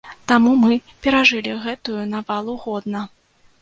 [0.29, 3.09] Таму мы перажылі гэтую навалу годна.